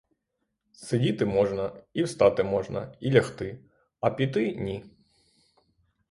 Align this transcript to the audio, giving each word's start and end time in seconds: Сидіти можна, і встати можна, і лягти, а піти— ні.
Сидіти 0.73 1.25
можна, 1.25 1.83
і 1.93 2.03
встати 2.03 2.43
можна, 2.43 2.95
і 2.99 3.11
лягти, 3.11 3.59
а 3.99 4.09
піти— 4.09 4.55
ні. 4.55 4.83